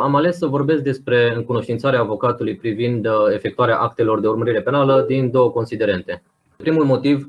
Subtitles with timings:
[0.00, 5.30] Am ales să vorbesc despre încunoștințarea avocatului privind uh, efectuarea actelor de urmărire penală din
[5.30, 6.22] două considerente.
[6.56, 7.28] Primul motiv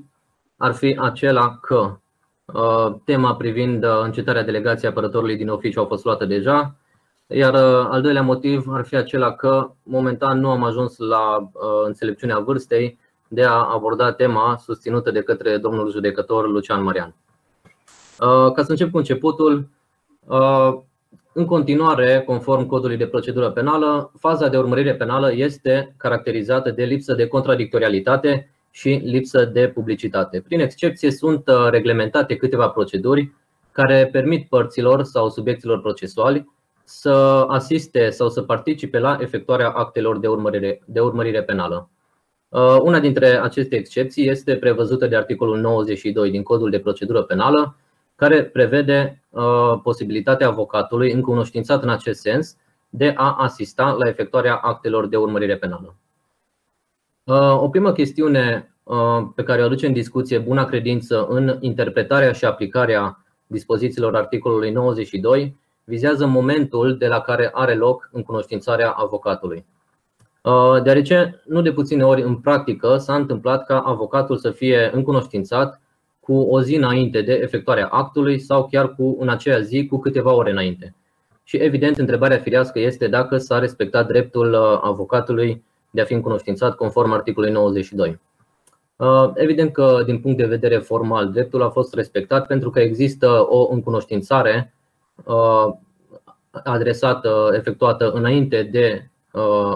[0.58, 2.00] ar fi acela că
[2.46, 6.76] uh, tema privind uh, încetarea delegației apărătorului din oficiu a fost luată deja,
[7.28, 7.56] iar
[7.90, 11.50] al doilea motiv ar fi acela că momentan nu am ajuns la
[11.86, 17.16] înțelepciunea vârstei de a aborda tema susținută de către domnul judecător Lucian Marian.
[18.54, 19.68] Ca să încep cu începutul,
[21.34, 27.14] în continuare, conform codului de procedură penală, faza de urmărire penală este caracterizată de lipsă
[27.14, 30.42] de contradictorialitate și lipsă de publicitate.
[30.42, 33.34] Prin excepție, sunt uh, reglementate câteva proceduri
[33.72, 36.52] care permit părților sau subiecților procesuali
[36.84, 41.90] să asiste sau să participe la efectuarea actelor de urmărire, de urmărire penală.
[42.50, 47.76] Uh, una dintre aceste excepții este prevăzută de articolul 92 din Codul de Procedură Penală,
[48.20, 52.58] care prevede uh, posibilitatea avocatului încunoștințat în acest sens
[52.90, 55.96] de a asista la efectuarea actelor de urmărire penală.
[57.24, 58.98] Uh, o primă chestiune uh,
[59.36, 65.58] pe care o aduce în discuție buna credință în interpretarea și aplicarea dispozițiilor articolului 92
[65.84, 69.66] vizează momentul de la care are loc încunoștințarea avocatului.
[70.84, 75.82] Deoarece, nu de puține ori în practică s-a întâmplat ca avocatul să fie încunoștințat
[76.30, 80.34] cu o zi înainte de efectuarea actului sau chiar cu în aceea zi cu câteva
[80.34, 80.96] ore înainte.
[81.44, 86.76] Și evident, întrebarea firească este dacă s-a respectat dreptul uh, avocatului de a fi încunoștințat
[86.76, 88.20] conform articolului 92.
[88.96, 93.46] Uh, evident că, din punct de vedere formal, dreptul a fost respectat pentru că există
[93.48, 94.74] o încunoștințare
[95.24, 95.74] uh,
[96.52, 99.10] adresată, efectuată înainte de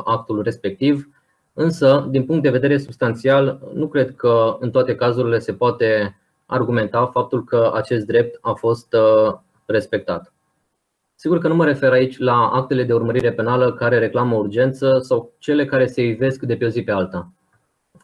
[0.03, 1.09] actul respectiv,
[1.53, 7.05] însă, din punct de vedere substanțial, nu cred că în toate cazurile se poate argumenta
[7.05, 9.33] faptul că acest drept a fost uh,
[9.65, 10.33] respectat.
[11.15, 15.33] Sigur că nu mă refer aici la actele de urmărire penală care reclamă urgență sau
[15.37, 17.31] cele care se ivesc de pe o zi pe alta,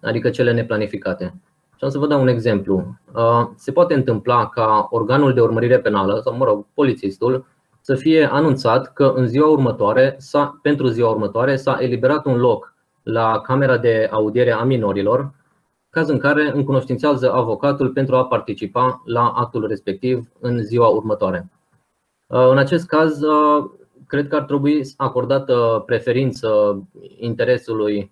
[0.01, 1.33] adică cele neplanificate.
[1.75, 2.97] Și am să vă dau un exemplu.
[3.13, 7.45] Uh, se poate întâmpla ca organul de urmărire penală, sau mă rog, polițistul,
[7.81, 10.17] să fie anunțat că în ziua următoare,
[10.61, 12.73] pentru ziua următoare, s-a eliberat un loc
[13.03, 15.31] la camera de audiere a minorilor
[15.89, 21.49] caz în care încunoștințează avocatul pentru a participa la actul respectiv în ziua următoare.
[22.27, 23.69] Uh, în acest caz, uh,
[24.07, 26.81] cred că ar trebui acordată preferință
[27.17, 28.11] interesului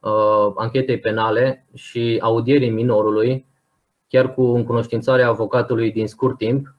[0.00, 3.46] uh, anchetei penale și audierii minorului,
[4.08, 6.74] chiar cu încunoștințarea avocatului din scurt timp,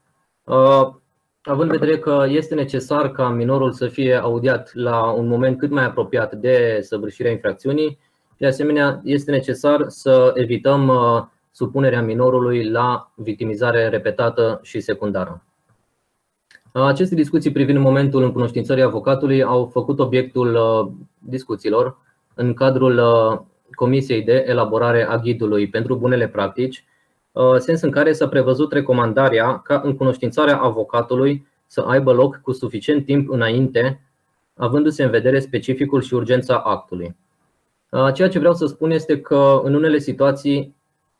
[1.42, 5.70] având în vedere că este necesar ca minorul să fie audiat la un moment cât
[5.70, 8.00] mai apropiat de săvârșirea infracțiunii
[8.38, 15.44] de asemenea, este necesar să evităm uh, supunerea minorului la victimizare repetată și secundară.
[16.74, 21.98] Uh, aceste discuții privind momentul încunoștințării avocatului au făcut obiectul uh, discuțiilor
[22.34, 23.02] în cadrul
[23.76, 26.86] Comisiei de elaborare a ghidului pentru bunele practici,
[27.58, 33.30] sens în care s-a prevăzut recomandarea ca încunoștințarea avocatului să aibă loc cu suficient timp
[33.30, 34.02] înainte,
[34.56, 37.16] avându-se în vedere specificul și urgența actului.
[37.90, 40.76] Uh, ceea ce vreau să spun este că în unele situații,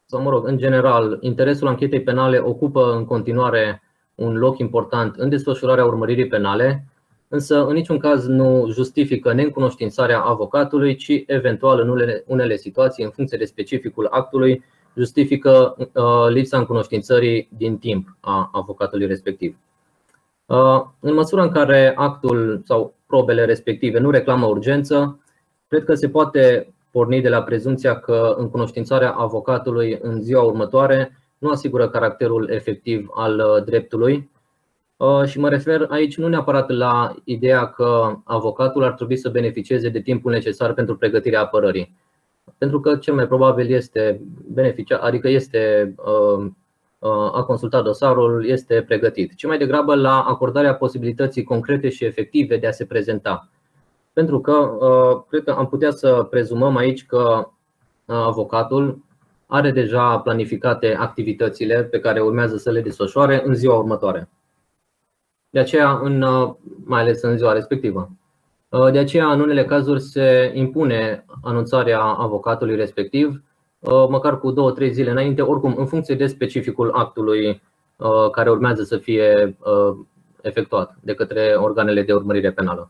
[0.06, 3.82] sau mă rog, în general, interesul anchetei penale ocupă în continuare
[4.16, 6.86] un loc important în desfășurarea urmăririi penale,
[7.28, 13.10] însă în niciun caz nu justifică neîncunoștințarea avocatului, ci eventual în unele, unele situații, în
[13.10, 14.64] funcție de specificul actului,
[14.96, 19.58] justifică uh, lipsa încunoștințării din timp a avocatului respectiv.
[20.46, 25.20] Uh, în măsura în care actul sau probele respective nu reclamă urgență,
[25.68, 31.50] Cred că se poate porni de la prezumția că încunoștințarea avocatului în ziua următoare nu
[31.50, 34.30] asigură caracterul efectiv al uh, dreptului.
[34.98, 39.90] Uh, și mă refer aici nu neapărat la ideea că avocatul ar trebui să beneficieze
[39.90, 41.96] de timpul necesar pentru pregătirea apărării.
[42.58, 44.22] Pentru că cel mai probabil este
[44.54, 46.52] beneficia, adică este uh,
[47.34, 52.68] a consultat dosarul, este pregătit, ci mai degrabă la acordarea posibilității concrete și efective de
[52.68, 53.50] a se prezenta
[54.18, 57.48] pentru că uh, cred că am putea să prezumăm aici că
[58.06, 59.04] uh, avocatul
[59.46, 64.30] are deja planificate activitățile pe care urmează să le desfășoare în ziua următoare.
[65.50, 66.54] De aceea, în, uh,
[66.86, 68.10] mai ales în ziua respectivă.
[68.92, 73.42] De aceea, în unele cazuri, se impune anunțarea avocatului respectiv,
[74.10, 77.62] măcar cu două, trei zile înainte, oricum, în funcție de specificul actului
[78.32, 79.58] care urmează să fie
[80.42, 82.90] efectuat de către organele de urmărire penală.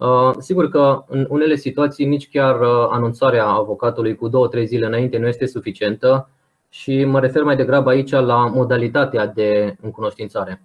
[0.00, 4.86] Uh, sigur că în unele situații nici chiar uh, anunțarea avocatului cu două trei zile
[4.86, 6.28] înainte nu este suficientă
[6.68, 10.62] și mă refer mai degrabă aici la modalitatea de încunoștințare.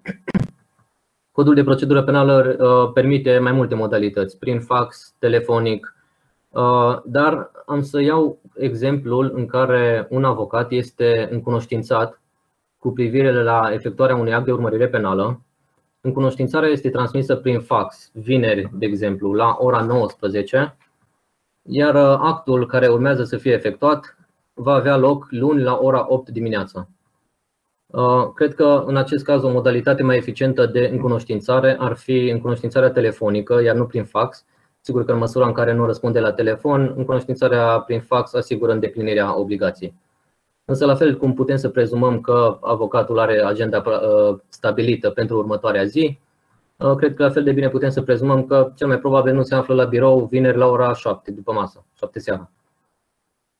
[1.31, 5.95] Codul de procedură penală permite mai multe modalități, prin fax, telefonic,
[7.03, 12.21] dar am să iau exemplul în care un avocat este încunoștințat
[12.77, 15.41] cu privire la efectuarea unui act de urmărire penală.
[16.05, 20.77] Încunoștințarea este transmisă prin fax, vineri, de exemplu, la ora 19,
[21.61, 24.17] iar actul care urmează să fie efectuat
[24.53, 26.87] va avea loc luni la ora 8 dimineața.
[27.85, 32.91] Uh, cred că în acest caz o modalitate mai eficientă de încunoștințare ar fi încunoștințarea
[32.91, 34.45] telefonică, iar nu prin fax.
[34.81, 39.39] Sigur că în măsura în care nu răspunde la telefon, încunoștințarea prin fax asigură îndeplinirea
[39.39, 39.93] obligației.
[40.65, 45.83] Însă, la fel cum putem să prezumăm că avocatul are agenda uh, stabilită pentru următoarea
[45.83, 46.19] zi,
[46.77, 49.43] uh, cred că la fel de bine putem să prezumăm că cel mai probabil nu
[49.43, 52.51] se află la birou vineri la ora 7 după masă, 7 seara.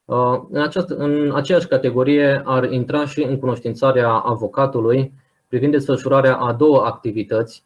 [0.06, 5.14] Uh, în, această, în aceeași categorie ar intra și în cunoștințarea avocatului
[5.48, 7.66] privind desfășurarea a două activități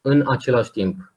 [0.00, 1.12] în același timp.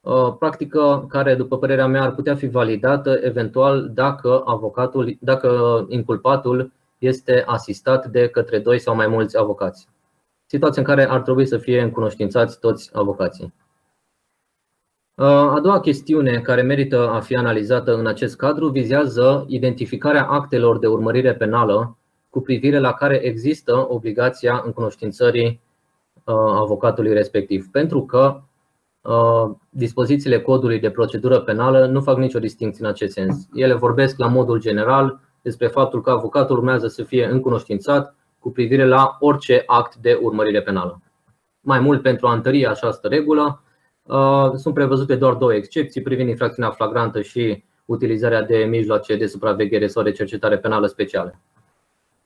[0.00, 6.72] Uh, practică care, după părerea mea, ar putea fi validată eventual dacă, avocatul, dacă inculpatul
[7.04, 9.88] este asistat de către doi sau mai mulți avocați.
[10.46, 13.54] Situație în care ar trebui să fie încunoștințați toți avocații.
[15.14, 20.78] Uh, a doua chestiune care merită a fi analizată în acest cadru vizează identificarea actelor
[20.78, 21.98] de urmărire penală
[22.30, 25.60] cu privire la care există obligația încunoștințării
[26.24, 27.66] uh, avocatului respectiv.
[27.70, 28.40] Pentru că
[29.00, 33.48] uh, dispozițiile codului de procedură penală nu fac nicio distinție în acest sens.
[33.52, 38.86] Ele vorbesc la modul general despre faptul că avocatul urmează să fie încunoștințat cu privire
[38.86, 41.02] la orice act de urmărire penală.
[41.60, 43.64] Mai mult pentru a întări această regulă,
[44.04, 49.86] Uh, sunt prevăzute doar două excepții privind infracțiunea flagrantă și utilizarea de mijloace de supraveghere
[49.86, 51.40] sau de cercetare penală speciale.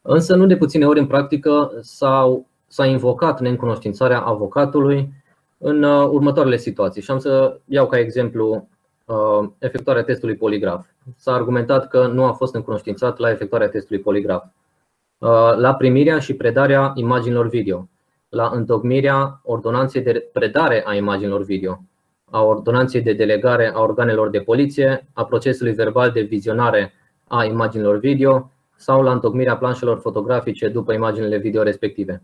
[0.03, 5.13] Însă, nu de puține ori în practică s-a, s-a invocat neîncunoștințarea avocatului
[5.59, 7.03] în uh, următoarele situații.
[7.03, 8.69] Și am să iau ca exemplu
[9.05, 10.87] uh, efectuarea testului poligraf.
[11.17, 14.45] S-a argumentat că nu a fost încunoștințat la efectuarea testului poligraf,
[15.57, 17.89] la primirea și predarea imaginilor video.
[18.29, 21.81] La întocmirea ordonanței de predare a imaginilor video,
[22.31, 26.93] a ordonanței de delegare a organelor de poliție, a procesului verbal de vizionare
[27.29, 32.23] a imaginilor video sau la întocmirea planșelor fotografice după imaginile video respective.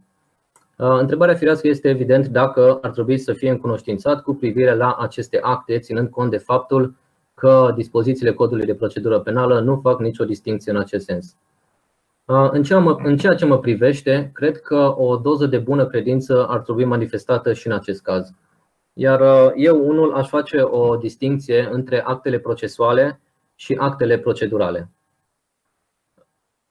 [0.79, 5.39] Uh, întrebarea firească este evident dacă ar trebui să fie încunoștințat cu privire la aceste
[5.43, 6.95] acte, ținând cont de faptul
[7.35, 11.37] că dispozițiile codului de procedură penală nu fac nicio distinție în acest sens.
[13.03, 17.53] În ceea ce mă privește, cred că o doză de bună credință ar trebui manifestată
[17.53, 18.33] și în acest caz.
[18.93, 23.21] Iar eu, unul, aș face o distinție între actele procesuale
[23.55, 24.89] și actele procedurale.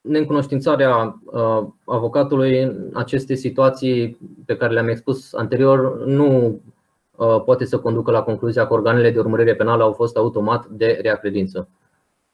[0.01, 1.21] Neîncunoștințarea
[1.86, 6.62] avocatului în aceste situații pe care le-am expus anterior nu
[7.46, 11.16] poate să conducă la concluzia că organele de urmărire penală au fost automat de rea
[11.16, 11.68] credință.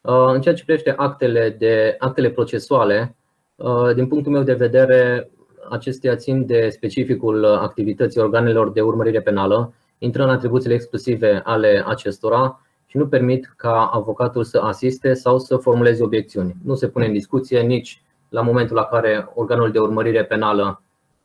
[0.02, 3.16] Uh, în ceea ce privește actele, de, actele procesuale,
[3.56, 5.30] uh, din punctul meu de vedere,
[5.70, 12.62] acestea țin de specificul activității organelor de urmărire penală, intră în atribuțiile exclusive ale acestora
[12.86, 16.56] și nu permit ca avocatul să asiste sau să formuleze obiecțiuni.
[16.64, 20.82] Nu se pune în discuție nici la momentul la care organul de urmărire penală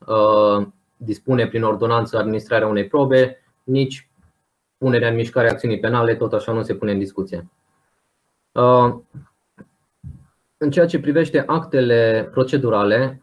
[0.07, 0.67] uh,
[0.97, 4.09] dispune prin ordonanță administrarea unei probe, nici
[4.79, 7.49] punerea în mișcare a acțiunii penale, tot așa nu se pune în discuție.
[8.53, 8.95] Uh,
[10.57, 13.23] în ceea ce privește actele procedurale,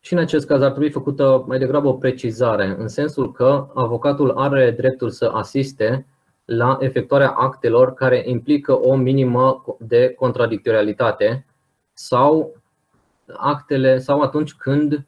[0.00, 4.30] și în acest caz ar trebui făcută mai degrabă o precizare, în sensul că avocatul
[4.30, 6.06] are dreptul să asiste
[6.44, 11.46] la efectuarea actelor care implică o minimă de contradictorialitate
[11.92, 12.56] sau
[13.36, 15.00] actele sau atunci când uh,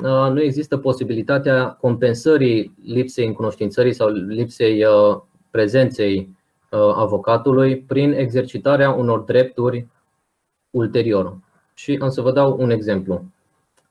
[0.00, 6.36] nu există posibilitatea compensării lipsei încunoștințării sau lipsei uh, prezenței
[6.70, 9.86] Uh, avocatului prin exercitarea unor drepturi
[10.70, 11.38] ulterior.
[11.74, 13.24] Și am să vă dau un exemplu.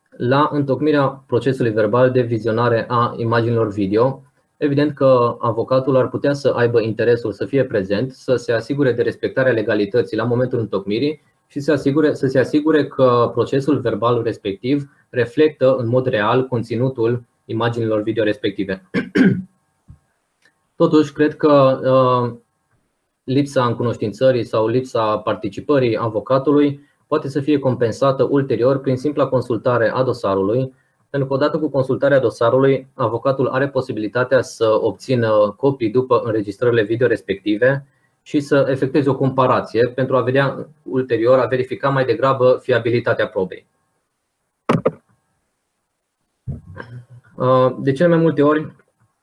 [0.09, 4.23] La întocmirea procesului verbal de vizionare a imaginilor video,
[4.57, 9.01] evident că avocatul ar putea să aibă interesul să fie prezent, să se asigure de
[9.01, 14.89] respectarea legalității la momentul întocmirii și să, asigure, să se asigure că procesul verbal respectiv
[15.09, 18.89] reflectă în mod real conținutul imaginilor video respective.
[20.75, 22.37] Totuși, cred că uh,
[23.23, 30.03] lipsa încunoștințării sau lipsa participării avocatului poate să fie compensată ulterior prin simpla consultare a
[30.03, 30.73] dosarului,
[31.09, 37.07] pentru că odată cu consultarea dosarului, avocatul are posibilitatea să obțină copii după înregistrările video
[37.07, 37.87] respective
[38.21, 43.65] și să efectueze o comparație pentru a vedea ulterior, a verifica mai degrabă fiabilitatea probei.
[47.79, 48.75] De cele mai multe ori,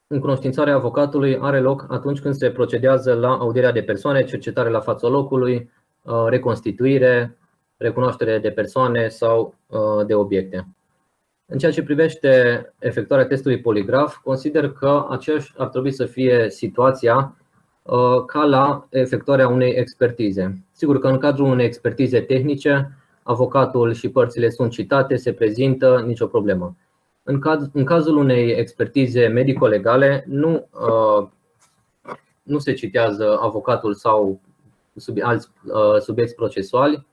[0.07, 5.09] încunoștințarea avocatului are loc atunci când se procedează la audierea de persoane, cercetare la fața
[5.09, 5.71] locului,
[6.29, 7.39] reconstituire,
[7.77, 9.55] recunoaștere de persoane sau
[10.07, 10.67] de obiecte.
[11.47, 17.37] În ceea ce privește efectuarea testului poligraf, consider că aceeași ar trebui să fie situația
[17.83, 20.65] uh, ca la efectuarea unei expertize.
[20.73, 26.27] Sigur că în cadrul unei expertize tehnice, avocatul și părțile sunt citate, se prezintă, nicio
[26.27, 26.77] problemă.
[27.27, 31.29] În, caz, în cazul unei expertize medico-legale, nu, uh,
[32.43, 34.41] nu se citează avocatul sau
[34.97, 37.07] sub, alți uh, subiecti procesuali,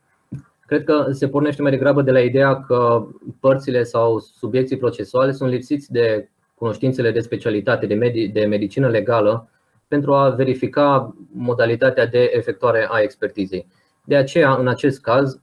[0.71, 3.07] Cred că se pornește mai degrabă de la ideea că
[3.39, 9.49] părțile sau subiecții procesuale sunt lipsiți de cunoștințele de specialitate de, medi- de medicină legală
[9.87, 13.67] pentru a verifica modalitatea de efectuare a expertizei.
[14.03, 15.41] De aceea, în acest caz, uh,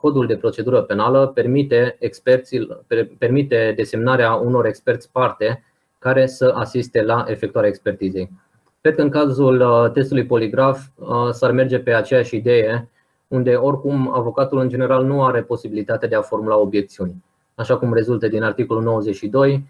[0.00, 1.98] codul de procedură penală permite,
[3.18, 5.64] permite desemnarea unor experți parte
[5.98, 8.30] care să asiste la efectuarea expertizei.
[8.80, 12.88] Cred că în cazul uh, testului poligraf uh, s-ar merge pe aceeași idee
[13.28, 17.24] unde oricum avocatul în general nu are posibilitatea de a formula obiecțiuni.
[17.54, 19.66] Așa cum rezultă din articolul 92,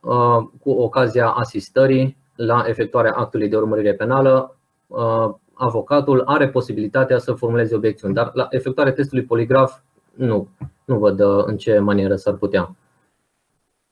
[0.00, 7.32] uh, cu ocazia asistării la efectuarea actului de urmărire penală, uh, avocatul are posibilitatea să
[7.32, 9.80] formuleze obiecțiuni, dar la efectuarea testului poligraf
[10.14, 10.48] nu,
[10.84, 12.76] nu văd uh, în ce manieră s-ar putea.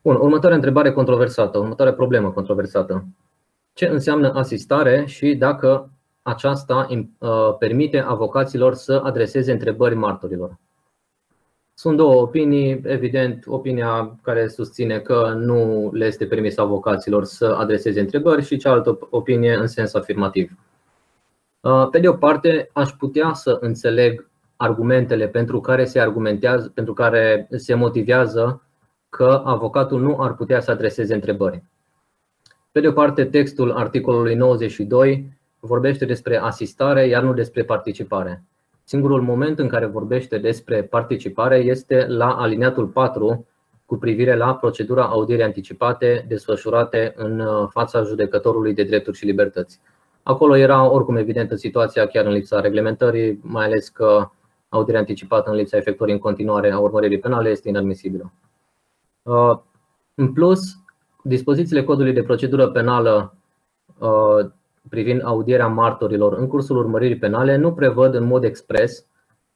[0.03, 3.05] Bun, următoarea întrebare controversată, următoarea problemă controversată.
[3.73, 5.91] Ce înseamnă asistare și dacă
[6.23, 6.87] aceasta
[7.19, 10.59] uh, permite avocaților să adreseze întrebări martorilor.
[11.75, 12.81] Sunt două opinii.
[12.85, 18.99] Evident, opinia care susține că nu le este permis avocaților să adreseze întrebări și cealaltă
[19.11, 20.53] opinie în sens afirmativ.
[21.61, 26.93] Uh, pe de o parte, aș putea să înțeleg argumentele pentru care se argumentează, pentru
[26.93, 28.63] care se motivează
[29.09, 31.63] că avocatul nu ar putea să adreseze întrebări.
[32.73, 38.45] Pe de o parte, textul articolului 92 vorbește despre asistare, iar nu despre participare.
[38.85, 43.47] Singurul moment în care vorbește despre participare este la aliniatul 4
[43.87, 49.81] cu privire la procedura audierii anticipate desfășurate în uh, fața judecătorului de drepturi și libertăți.
[50.31, 54.29] Acolo era oricum evidentă situația chiar în lipsa reglementării, mai ales că
[54.69, 58.33] audierea anticipată în lipsa efectuării în continuare a urmăririi penale este inadmisibilă.
[59.23, 59.59] Uh,
[60.15, 60.61] în plus,
[61.23, 63.35] dispozițiile codului de procedură penală
[63.99, 64.51] uh,
[64.89, 69.05] privind audierea martorilor în cursul urmăririi penale nu prevăd în mod expres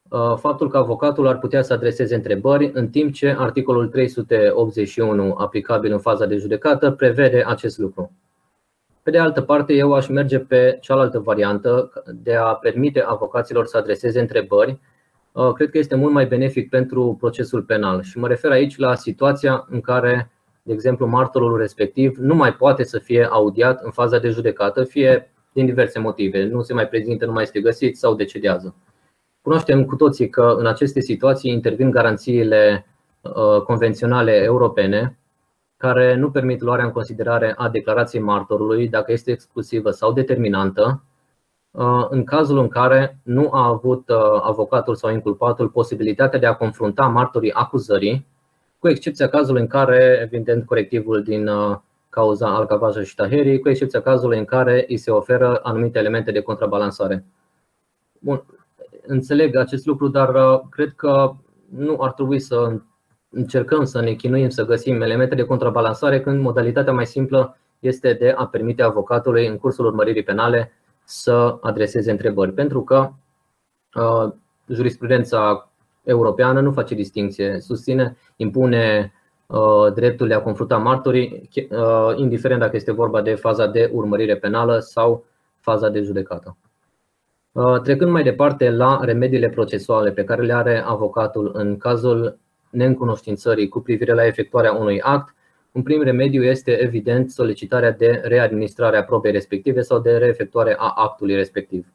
[0.08, 5.92] uh, faptul că avocatul ar putea să adreseze întrebări, în timp ce articolul 381 aplicabil
[5.92, 8.10] în faza de judecată prevede acest lucru.
[9.04, 11.92] Pe de altă parte, eu aș merge pe cealaltă variantă
[12.22, 14.78] de a permite avocaților să adreseze întrebări.
[15.32, 18.94] Uh, cred că este mult mai benefic pentru procesul penal și mă refer aici la
[18.94, 20.28] situația în care
[20.66, 25.32] de exemplu, martorul respectiv nu mai poate să fie audiat în faza de judecată, fie
[25.52, 28.74] din diverse motive, nu se mai prezintă, nu mai este găsit sau decedează.
[29.42, 32.86] Cunoaștem cu toții că în aceste situații intervin garanțiile
[33.20, 35.18] uh, convenționale europene
[35.84, 41.02] care nu permit luarea în considerare a declarației martorului dacă este exclusivă sau determinantă,
[41.70, 46.54] uh, în cazul în care nu a avut uh, avocatul sau inculpatul posibilitatea de a
[46.54, 48.26] confrunta martorii acuzării
[48.78, 51.76] cu excepția cazului în care, evident, corectivul din uh,
[52.08, 56.40] cauza Alcavaja și Taheri, cu excepția cazului în care îi se oferă anumite elemente de
[56.40, 57.24] contrabalansare.
[58.18, 58.44] Bun,
[59.06, 61.32] înțeleg acest lucru, dar uh, cred că
[61.76, 62.72] nu ar trebui să
[63.34, 68.34] încercăm să ne chinuim să găsim elemente de contrabalansare când modalitatea mai simplă este de
[68.36, 70.72] a permite avocatului în cursul urmăririi penale
[71.04, 72.52] să adreseze întrebări.
[72.52, 73.10] Pentru că
[73.94, 74.32] uh,
[74.68, 75.70] jurisprudența
[76.02, 79.12] europeană nu face distinție, susține, impune
[79.46, 84.36] uh, dreptul de a confrunta martorii, uh, indiferent dacă este vorba de faza de urmărire
[84.36, 85.24] penală sau
[85.60, 86.56] faza de judecată.
[87.52, 92.38] Uh, trecând mai departe la remediile procesuale pe care le are avocatul în cazul
[92.74, 95.34] neîncunoștințării cu privire la efectuarea unui act,
[95.72, 100.88] un prim remediu este evident solicitarea de readministrare a probei respective sau de reefectuare a
[100.88, 101.86] actului respectiv.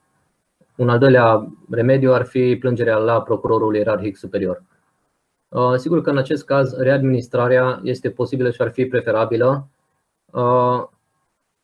[0.76, 4.64] Un al doilea remediu ar fi plângerea la procurorul ierarhic superior.
[5.50, 9.68] Uh, sigur că în acest caz readministrarea este posibilă și ar fi preferabilă,
[10.32, 10.84] uh,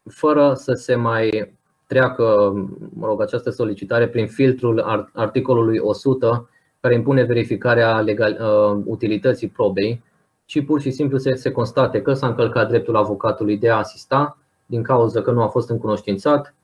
[0.09, 1.55] fără să se mai
[1.87, 2.53] treacă
[2.93, 6.49] mă rog, această solicitare prin filtrul articolului 100,
[6.85, 10.03] care impune verificarea legal, uh, utilității probei,
[10.45, 14.37] ci pur și simplu să se constate că s-a încălcat dreptul avocatului de a asista
[14.65, 16.55] din cauza că nu a fost încunoștințat,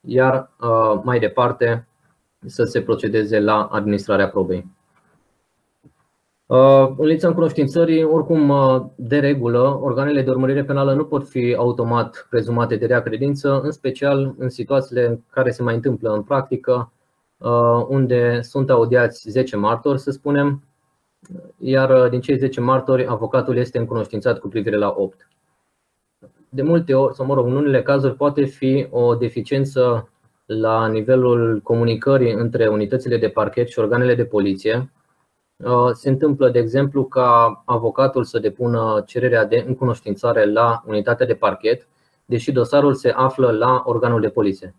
[0.00, 0.50] iar
[1.02, 1.88] mai departe
[2.46, 4.66] să se procedeze la administrarea probei.
[6.96, 8.52] În lipsa încunoștințării, oricum,
[8.96, 13.70] de regulă, organele de urmărire penală nu pot fi automat prezumate de rea credință, în
[13.70, 16.92] special în situațiile în care se mai întâmplă în practică,
[17.88, 20.62] unde sunt audiați 10 martori, să spunem,
[21.58, 25.30] iar din cei 10 martori, avocatul este încunoștințat cu privire la 8
[26.50, 30.10] de multe ori, sau mă rog, în unele cazuri poate fi o deficiență
[30.46, 34.92] la nivelul comunicării între unitățile de parchet și organele de poliție.
[35.56, 41.34] Uh, se întâmplă, de exemplu, ca avocatul să depună cererea de încunoștințare la unitatea de
[41.34, 41.88] parchet,
[42.24, 44.74] deși dosarul se află la organul de poliție.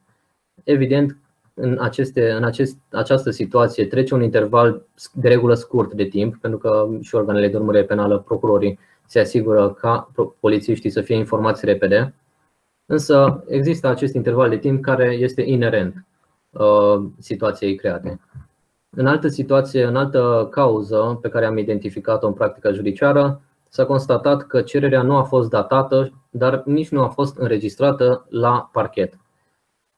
[0.64, 1.18] Evident,
[1.54, 6.60] în, aceste, în acest, această situație trece un interval de regulă scurt de timp, pentru
[6.60, 12.14] că și organele de urmărire penală, procurorii, se asigură ca polițiștii să fie informați repede,
[12.86, 16.06] însă există acest interval de timp care este inerent
[16.50, 18.20] uh, situației create.
[18.90, 24.48] În altă situație, în altă cauză pe care am identificat-o în practica judiciară, s-a constatat
[24.48, 29.18] că cererea nu a fost datată, dar nici nu a fost înregistrată la parchet.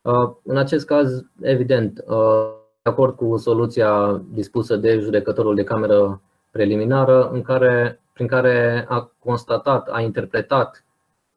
[0.04, 2.46] Uh, în acest caz, evident, uh,
[2.82, 9.12] de acord cu soluția dispusă de judecătorul de cameră preliminară, în care prin care a
[9.20, 10.86] constatat, a interpretat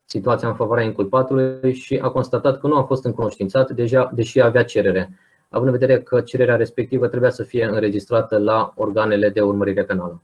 [0.04, 4.64] situația în favoarea inculpatului și a constatat că nu a fost încunoștințat, deja, deși avea
[4.64, 5.18] cerere,
[5.49, 10.23] având în vedere că cererea respectivă trebuia să fie înregistrată la organele de urmărire penală.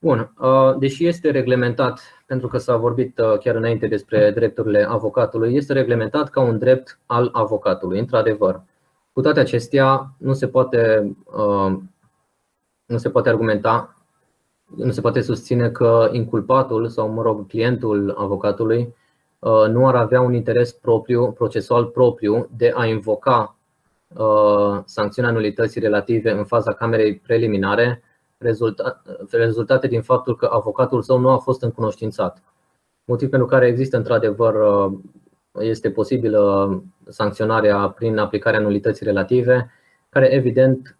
[0.00, 5.54] Bun, uh, deși este reglementat, pentru că s-a vorbit uh, chiar înainte despre drepturile avocatului,
[5.54, 8.62] este reglementat ca un drept al avocatului, într-adevăr.
[9.12, 11.78] Cu toate acestea, nu se poate, uh,
[12.86, 13.98] nu se poate argumenta
[14.76, 18.94] nu se poate susține că inculpatul sau, mă rog, clientul avocatului
[19.38, 23.56] uh, nu ar avea un interes propriu, procesual propriu, de a invoca
[24.08, 28.02] uh, sancțiunea nulității relative în faza camerei preliminare,
[29.30, 32.42] rezultate din faptul că avocatul său nu a fost încunoștințat.
[33.04, 34.98] Motiv pentru care există într-adevăr uh,
[35.60, 39.70] este posibilă sancționarea prin aplicarea nulității relative,
[40.08, 40.98] care evident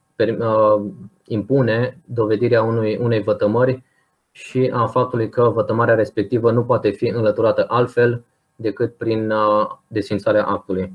[1.25, 3.83] impune dovedirea unui, unei vătămări
[4.31, 8.25] și a faptului că vătămarea respectivă nu poate fi înlăturată altfel
[8.57, 10.93] decât prin uh, desfințarea actului.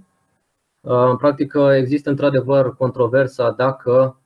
[0.82, 4.23] Uh, în practică există într-adevăr controversa dacă uh,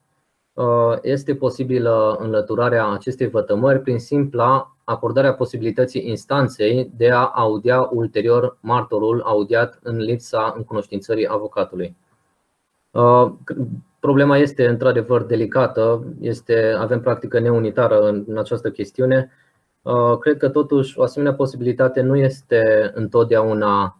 [1.01, 9.21] este posibilă înlăturarea acestei vătămări prin simpla acordarea posibilității instanței de a audia ulterior martorul
[9.21, 11.95] audiat în lipsa încunoștințării avocatului.
[13.99, 19.31] Problema este într-adevăr delicată, este, avem practică neunitară în această chestiune.
[19.81, 23.97] Uh, cred că totuși o asemenea posibilitate nu este întotdeauna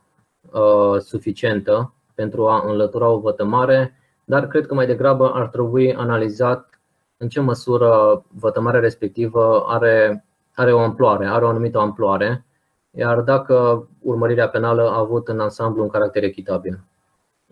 [0.51, 3.96] uh, suficientă pentru a înlătura o vătămare,
[4.29, 6.79] dar cred că mai degrabă ar trebui analizat
[7.17, 12.45] în ce măsură vătămarea respectivă are, are o amploare, are o anumită amploare,
[12.91, 16.79] iar dacă urmărirea penală a avut în ansamblu un caracter echitabil.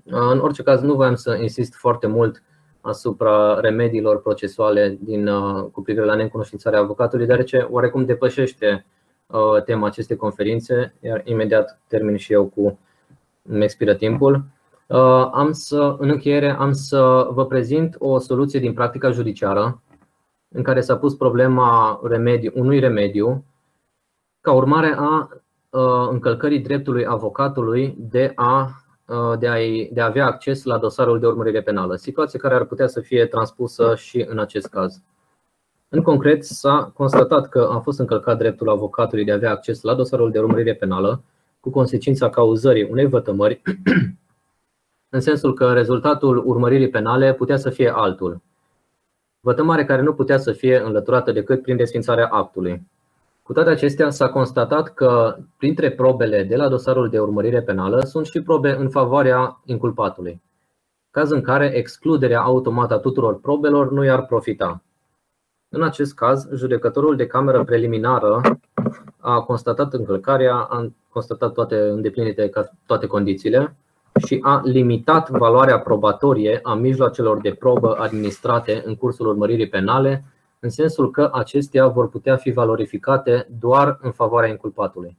[0.04, 2.44] În orice caz, nu voiam să insist foarte mult
[2.82, 8.86] asupra remediilor procesuale din, uh, cu privire la necunoștințarea avocatului, deoarece oarecum depășește
[9.28, 12.80] uh, tema acestei conferințe, iar imediat termin și eu cu
[13.42, 14.44] îmi expiră timpul.
[14.88, 19.82] Uh, am să, în încheiere am să vă prezint o soluție din practica judiciară
[20.50, 23.46] în care s-a pus problema remediu, unui remediu
[24.42, 25.30] ca urmare a
[26.10, 29.58] încălcării dreptului avocatului de a Uh, de a,
[29.92, 33.26] de a avea acces la dosarul de urmărire penală, situație care ar putea să fie
[33.26, 35.02] transpusă și în acest caz.
[35.90, 39.94] În concret, s-a constatat că a fost încălcat dreptul avocatului de a avea acces la
[39.94, 41.24] dosarul de urmărire penală,
[41.60, 43.62] cu consecința cauzării unei vătămări,
[45.16, 48.42] în sensul că rezultatul urmăririi penale putea să fie altul.
[49.40, 52.88] Vătămare care nu putea să fie înlăturată decât prin desfințarea actului.
[53.44, 58.26] Cu toate acestea, s-a constatat că printre probele de la dosarul de urmărire penală sunt
[58.26, 60.42] și probe în favoarea inculpatului,
[61.12, 64.84] caz în care excluderea automată a tuturor probelor nu i-ar profita.
[65.70, 68.42] În acest caz, judecătorul de cameră preliminară
[69.20, 72.50] a constatat încălcarea, a constatat toate îndeplinite
[72.86, 73.76] toate condițiile
[74.26, 80.24] și a limitat valoarea probatorie a mijloacelor de probă administrate în cursul urmăririi penale
[80.60, 85.18] în sensul că acestea vor putea fi valorificate doar în favoarea inculpatului.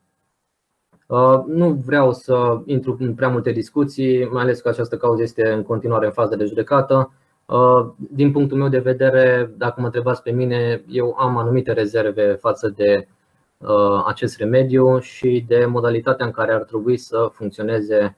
[1.06, 5.48] Uh, nu vreau să intru în prea multe discuții, mai ales că această cauză este
[5.48, 7.12] în continuare în fază de judecată.
[7.46, 12.32] Uh, din punctul meu de vedere, dacă mă întrebați pe mine, eu am anumite rezerve
[12.32, 13.08] față de
[13.58, 18.16] uh, acest remediu și de modalitatea în care ar trebui să funcționeze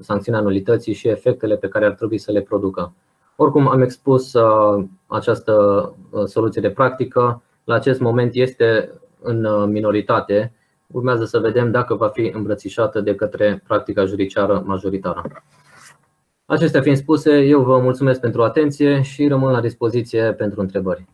[0.00, 2.92] sancțiunea nulității și efectele pe care ar trebui să le producă.
[3.36, 4.34] Oricum am expus
[5.06, 5.94] această
[6.26, 7.42] soluție de practică.
[7.64, 8.90] La acest moment este
[9.22, 10.52] în minoritate.
[10.86, 15.22] Urmează să vedem dacă va fi îmbrățișată de către practica judiciară majoritară.
[16.46, 21.04] Acestea fiind spuse, eu vă mulțumesc pentru atenție și rămân la dispoziție pentru întrebări.